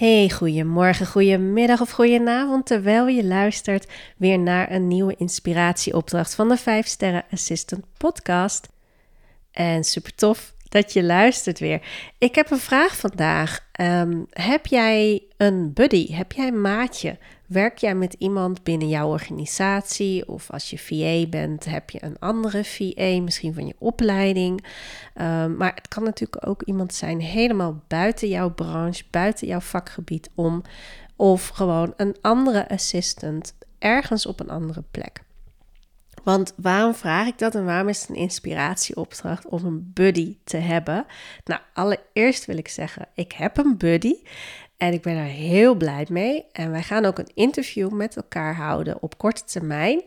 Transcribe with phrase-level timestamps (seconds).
[0.00, 6.56] Hey, goedemorgen, goedemiddag of goedenavond, terwijl je luistert weer naar een nieuwe inspiratieopdracht van de
[6.56, 8.68] 5 Sterren Assistant podcast.
[9.50, 11.82] En super tof dat je luistert weer.
[12.18, 13.68] Ik heb een vraag vandaag.
[13.72, 16.12] Ehm, heb jij een buddy?
[16.12, 17.18] Heb jij een maatje?
[17.46, 20.28] Werk jij met iemand binnen jouw organisatie?
[20.28, 24.64] Of als je VA bent, heb je een andere VA, misschien van je opleiding.
[25.14, 30.30] Ehm, maar het kan natuurlijk ook iemand zijn helemaal buiten jouw branche, buiten jouw vakgebied
[30.34, 30.62] om.
[31.16, 35.22] Of gewoon een andere assistant ergens op een andere plek.
[36.24, 40.56] Want waarom vraag ik dat en waarom is het een inspiratieopdracht om een buddy te
[40.56, 41.06] hebben?
[41.44, 44.14] Nou, allereerst wil ik zeggen, ik heb een buddy
[44.76, 46.44] en ik ben er heel blij mee.
[46.52, 50.02] En wij gaan ook een interview met elkaar houden op korte termijn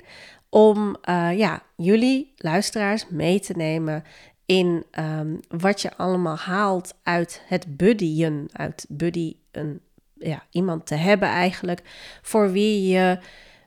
[0.49, 4.03] om uh, ja, jullie luisteraars mee te nemen
[4.45, 9.81] in um, wat je allemaal haalt uit het buddyen, uit buddy een,
[10.13, 11.81] ja, iemand te hebben eigenlijk,
[12.21, 13.17] voor wie je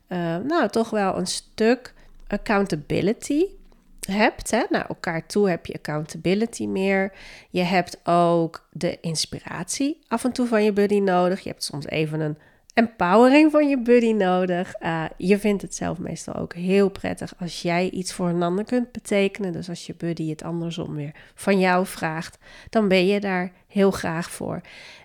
[0.09, 1.95] uh, nou toch wel een stuk
[2.29, 3.47] accountability
[4.01, 4.51] hebt.
[4.51, 4.63] Hè?
[4.69, 7.13] Naar elkaar toe heb je accountability meer.
[7.51, 11.41] Je hebt ook de inspiratie af en toe van je buddy nodig.
[11.41, 12.39] Je hebt soms even een
[12.77, 14.75] empowering van je buddy nodig.
[14.81, 18.65] Uh, je vindt het zelf meestal ook heel prettig als jij iets voor een ander
[18.65, 19.53] kunt betekenen.
[19.53, 22.39] Dus als je buddy het andersom weer van jou vraagt,
[22.71, 24.61] dan ben je daar heel graag voor.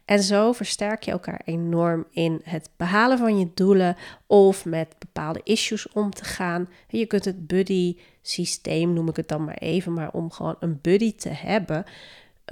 [0.05, 3.95] En zo versterk je elkaar enorm in het behalen van je doelen
[4.27, 6.69] of met bepaalde issues om te gaan.
[6.87, 10.79] Je kunt het buddy systeem, noem ik het dan maar even, maar om gewoon een
[10.81, 11.85] buddy te hebben.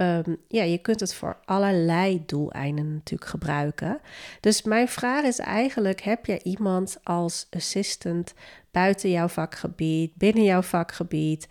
[0.00, 4.00] Um, ja, je kunt het voor allerlei doeleinden natuurlijk gebruiken.
[4.40, 8.34] Dus mijn vraag is eigenlijk: heb je iemand als assistant
[8.70, 11.48] buiten jouw vakgebied, binnen jouw vakgebied,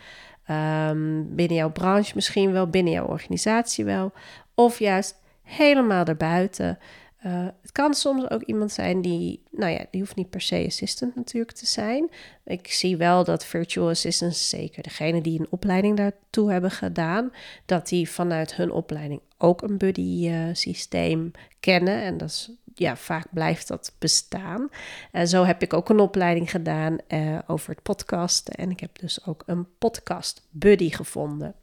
[0.50, 4.12] um, binnen jouw branche misschien wel, binnen jouw organisatie wel,
[4.56, 6.78] of juist helemaal erbuiten.
[7.26, 10.64] Uh, het kan soms ook iemand zijn die, nou ja, die hoeft niet per se
[10.68, 12.10] assistant natuurlijk te zijn.
[12.46, 17.32] Ik zie wel dat virtual assistants, zeker degene die een opleiding daartoe hebben gedaan,
[17.66, 22.02] dat die vanuit hun opleiding ook een buddy uh, systeem kennen.
[22.02, 24.70] En dat is, ja, vaak blijft dat bestaan.
[25.12, 28.54] En zo heb ik ook een opleiding gedaan uh, over het podcasten.
[28.54, 31.56] En ik heb dus ook een podcast buddy gevonden.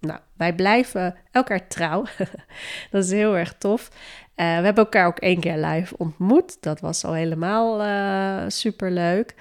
[0.00, 2.04] Nou, wij blijven elkaar trouw.
[2.90, 3.90] dat is heel erg tof.
[4.36, 6.62] Uh, we hebben elkaar ook één keer live ontmoet.
[6.62, 7.80] Dat was al helemaal
[8.50, 9.34] super leuk.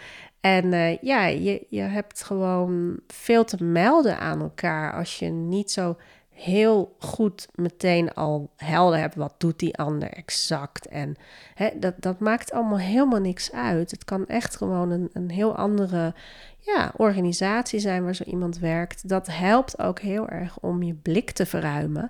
[0.43, 5.71] En uh, ja, je, je hebt gewoon veel te melden aan elkaar als je niet
[5.71, 5.97] zo
[6.29, 10.87] heel goed meteen al helder hebt wat doet die ander exact.
[10.87, 11.15] En
[11.53, 13.91] hè, dat, dat maakt allemaal helemaal niks uit.
[13.91, 16.13] Het kan echt gewoon een, een heel andere
[16.59, 19.09] ja, organisatie zijn waar zo iemand werkt.
[19.09, 22.09] Dat helpt ook heel erg om je blik te verruimen.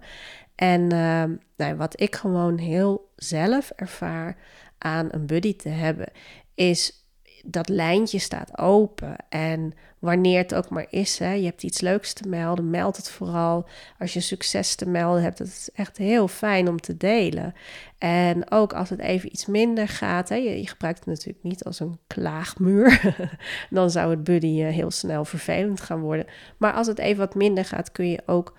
[0.55, 1.23] En uh,
[1.57, 4.37] nou, wat ik gewoon heel zelf ervaar
[4.77, 6.11] aan een buddy te hebben,
[6.55, 7.03] is
[7.45, 9.15] dat lijntje staat open.
[9.29, 13.09] En wanneer het ook maar is, hè, je hebt iets leuks te melden, meld het
[13.09, 13.67] vooral.
[13.99, 17.53] Als je succes te melden hebt, dat is echt heel fijn om te delen.
[17.97, 21.63] En ook als het even iets minder gaat, hè, je, je gebruikt het natuurlijk niet
[21.63, 23.15] als een klaagmuur.
[23.69, 26.25] Dan zou het buddy eh, heel snel vervelend gaan worden.
[26.57, 28.53] Maar als het even wat minder gaat, kun je ook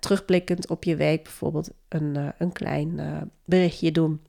[0.00, 4.20] terugblikkend op je week bijvoorbeeld een, uh, een klein uh, berichtje doen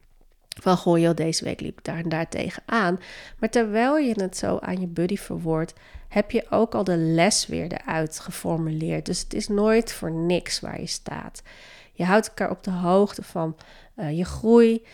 [0.61, 2.99] van goh joh, deze week liep ik daar en daar tegenaan.
[3.39, 5.73] Maar terwijl je het zo aan je buddy verwoordt,
[6.07, 9.05] heb je ook al de les weer eruit geformuleerd.
[9.05, 11.41] Dus het is nooit voor niks waar je staat.
[11.93, 13.57] Je houdt elkaar op de hoogte van
[13.95, 14.85] uh, je groei.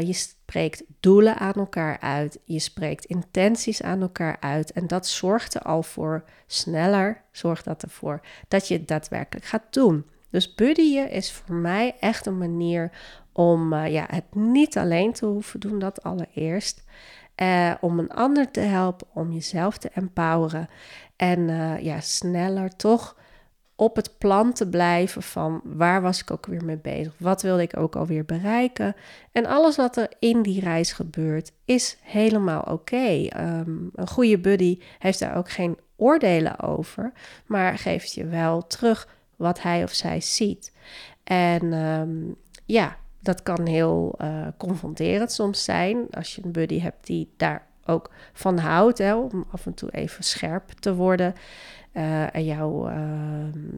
[0.00, 2.38] Je spreekt doelen aan elkaar uit.
[2.44, 4.72] Je spreekt intenties aan elkaar uit.
[4.72, 9.66] En dat zorgt er al voor sneller, zorgt dat ervoor dat je het daadwerkelijk gaat
[9.70, 10.06] doen.
[10.30, 12.90] Dus buddyen is voor mij echt een manier
[13.32, 16.84] om uh, ja, het niet alleen te hoeven doen, dat allereerst.
[17.36, 20.68] Uh, om een ander te helpen, om jezelf te empoweren.
[21.16, 23.16] En uh, ja, sneller toch
[23.80, 27.12] op het plan te blijven van waar was ik ook weer mee bezig?
[27.16, 28.94] Wat wilde ik ook alweer bereiken?
[29.32, 33.28] En alles wat er in die reis gebeurt is helemaal oké.
[33.36, 37.12] Um, een goede buddy heeft daar ook geen oordelen over,
[37.46, 40.72] maar geeft je wel terug wat hij of zij ziet.
[41.24, 47.06] En um, ja, dat kan heel uh, confronterend soms zijn als je een buddy hebt
[47.06, 51.34] die daar ook van houdt, hè, om af en toe even scherp te worden
[51.98, 52.98] uh, en jou uh,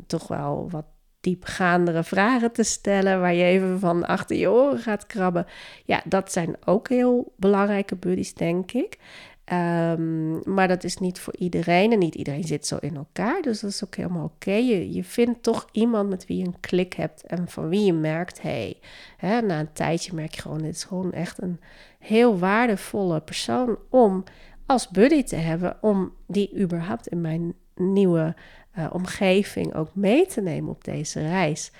[0.06, 0.84] toch wel wat
[1.20, 5.46] diepgaandere vragen te stellen, waar je even van achter je oren gaat krabben.
[5.84, 8.99] Ja, dat zijn ook heel belangrijke buddies, denk ik.
[9.44, 13.43] Ehm, maar dat is niet voor iedereen en niet iedereen zit zo in elkaar.
[13.43, 14.52] Dus dat is ook helemaal oké.
[14.52, 17.93] Je, je vindt toch iemand met wie je een klik hebt en van wie je
[17.93, 18.76] merkt, hey,
[19.20, 21.61] na een tijdje merk je gewoon, dit is gewoon echt een
[21.99, 24.25] heel waardevolle persoon om
[24.67, 28.35] als buddy te hebben, om die überhaupt in mijn nieuwe
[28.79, 31.73] uh, omgeving ook mee te nemen op deze reis.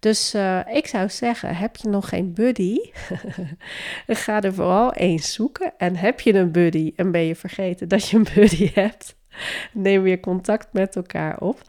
[0.00, 2.78] Dus uh, ik zou zeggen, heb je nog geen buddy?
[4.06, 5.72] Ga er vooral eens zoeken.
[5.78, 9.16] En heb je een buddy en ben je vergeten dat je een buddy hebt?
[9.72, 11.62] Neem weer contact met elkaar op.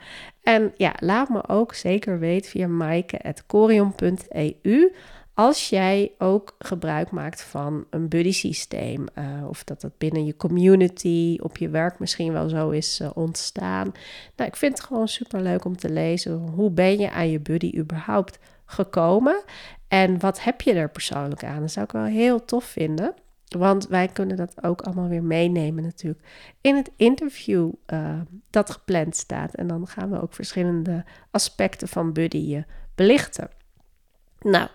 [0.44, 4.92] En ja, laat me ook zeker weten via maaike.corion.eu
[5.40, 10.36] als jij ook gebruik maakt van een buddy systeem, uh, of dat dat binnen je
[10.36, 13.92] community, op je werk misschien wel zo is uh, ontstaan.
[14.36, 16.38] Nou, ik vind het gewoon super leuk om te lezen.
[16.38, 19.44] Hoe ben je aan je buddy überhaupt gekomen?
[19.88, 21.60] En wat heb je er persoonlijk aan?
[21.60, 23.14] Dat zou ik wel heel tof vinden.
[23.48, 26.26] Want wij kunnen dat ook allemaal weer meenemen natuurlijk
[26.62, 29.56] in het interview uh, dat gepland staat.
[29.56, 32.64] En dan gaan we ook verschillende aspecten van buddy
[32.96, 33.50] belichten.
[34.42, 34.68] Nou,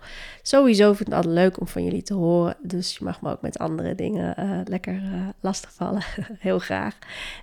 [0.42, 2.56] sowieso vind ik het altijd leuk om van jullie te horen.
[2.62, 6.02] Dus je mag me ook met andere dingen uh, lekker uh, lastigvallen.
[6.38, 6.98] Heel graag.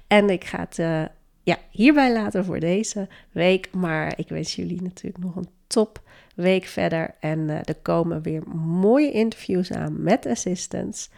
[0.08, 1.04] En ik ga het uh,
[1.44, 3.70] ja, hierbij laten voor deze week.
[3.72, 6.02] Maar ik wens jullie natuurlijk nog een top
[6.36, 7.16] week verder.
[7.20, 11.10] En er komen weer mooie interviews aan met assistants.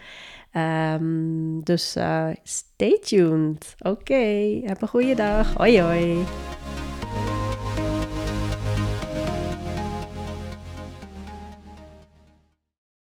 [0.54, 1.98] Um, dus
[2.44, 3.76] stay tuned.
[3.80, 5.54] Oké, heb een goede dag.
[5.54, 6.26] Hoi hoi.